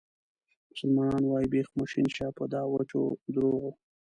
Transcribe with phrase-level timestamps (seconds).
[0.71, 3.01] مسلمانان وایي بیخ مو شین شه په دا وچو
[3.33, 3.71] درواغو.